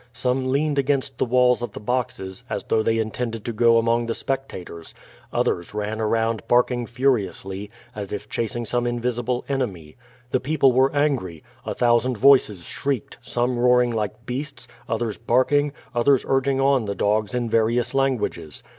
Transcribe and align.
Some 0.13 0.47
leaned 0.51 0.79
against 0.79 1.19
the 1.19 1.25
walls 1.25 1.61
of 1.61 1.73
the 1.73 1.79
boxes, 1.79 2.43
as 2.49 2.63
though 2.63 2.81
they 2.81 2.97
intended 2.97 3.45
to 3.45 3.53
go 3.53 3.77
among 3.77 4.07
the 4.07 4.15
spectators; 4.15 4.95
others 5.31 5.75
ran 5.75 6.01
around 6.01 6.41
barking 6.47 6.87
furiously, 6.87 7.69
as 7.95 8.11
if 8.11 8.27
chasing 8.27 8.63
sonid 8.65 8.87
invisible 8.87 9.45
enemy. 9.47 9.97
The 10.31 10.39
people 10.39 10.71
wore 10.71 10.89
augry. 10.95 11.43
A 11.67 11.75
thousand 11.75 12.17
voijces 12.17 12.65
shrieked, 12.65 13.19
some 13.21 13.59
roaring 13.59 13.91
like 13.91 14.25
beasts, 14.25 14.67
others 14.89 15.19
barking, 15.19 15.71
othfers 15.95 16.25
urging 16.27 16.59
on 16.59 16.85
the 16.85 16.95
dogs 16.95 17.35
in 17.35 17.47
various 17.47 17.93
languages. 17.93 18.63